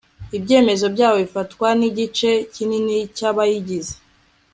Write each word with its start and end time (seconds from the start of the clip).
ibyemezo 0.37 0.85
byabo 0.93 1.15
bifatwa 1.23 1.67
n 1.79 1.81
igice 1.89 2.29
kininbi 2.53 2.97
cy 3.15 3.23
abayigize 3.29 3.95